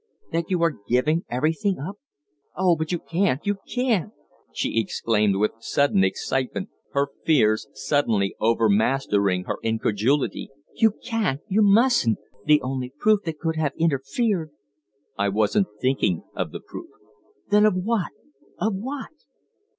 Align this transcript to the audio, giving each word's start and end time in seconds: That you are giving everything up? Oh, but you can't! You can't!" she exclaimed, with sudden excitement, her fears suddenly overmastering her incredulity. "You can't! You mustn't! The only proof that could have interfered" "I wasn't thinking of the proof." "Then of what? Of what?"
That 0.31 0.49
you 0.49 0.63
are 0.63 0.79
giving 0.87 1.25
everything 1.29 1.77
up? 1.77 1.97
Oh, 2.57 2.75
but 2.75 2.91
you 2.91 2.97
can't! 2.97 3.45
You 3.45 3.57
can't!" 3.71 4.11
she 4.51 4.79
exclaimed, 4.79 5.35
with 5.35 5.51
sudden 5.59 6.03
excitement, 6.03 6.69
her 6.93 7.09
fears 7.23 7.67
suddenly 7.75 8.35
overmastering 8.39 9.43
her 9.43 9.57
incredulity. 9.61 10.49
"You 10.73 10.93
can't! 11.03 11.41
You 11.47 11.61
mustn't! 11.61 12.17
The 12.45 12.63
only 12.63 12.89
proof 12.97 13.19
that 13.25 13.37
could 13.37 13.57
have 13.57 13.73
interfered" 13.77 14.49
"I 15.19 15.29
wasn't 15.29 15.67
thinking 15.79 16.23
of 16.35 16.51
the 16.51 16.61
proof." 16.61 16.89
"Then 17.51 17.63
of 17.63 17.75
what? 17.75 18.09
Of 18.57 18.73
what?" 18.77 19.11